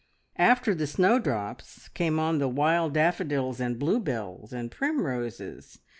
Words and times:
After 0.39 0.73
the 0.73 0.87
snowdrops 0.87 1.87
came 1.89 2.17
on 2.17 2.39
the 2.39 2.47
wild 2.47 2.95
daffodils 2.95 3.59
and 3.59 3.77
bluebells 3.77 4.51
and 4.51 4.71
primroses. 4.71 5.77